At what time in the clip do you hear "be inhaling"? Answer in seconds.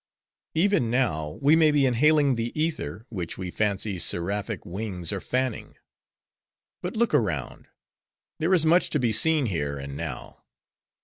1.69-2.33